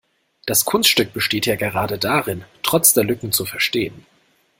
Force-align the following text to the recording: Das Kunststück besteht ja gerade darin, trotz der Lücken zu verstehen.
Das 0.47 0.65
Kunststück 0.65 1.13
besteht 1.13 1.45
ja 1.45 1.55
gerade 1.55 1.99
darin, 1.99 2.43
trotz 2.63 2.95
der 2.95 3.03
Lücken 3.03 3.31
zu 3.31 3.45
verstehen. 3.45 4.07